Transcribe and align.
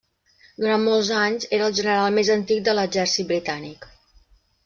Durant 0.61 0.79
molts 0.85 1.11
anys 1.17 1.45
era 1.57 1.67
el 1.71 1.75
general 1.81 2.15
més 2.17 2.33
antic 2.37 2.63
de 2.69 2.75
l'Exèrcit 2.79 3.31
Britànic. 3.35 3.87